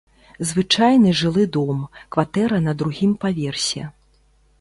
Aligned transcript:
Звычайны 0.51 1.11
жылы 1.19 1.43
дом, 1.57 1.83
кватэра 2.15 2.59
на 2.69 2.73
другім 2.79 3.13
паверсе. 3.27 3.83